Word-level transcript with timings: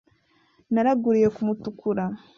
naraguriye 0.73 1.27
ku 1.35 1.41
mutukura, 1.47 2.03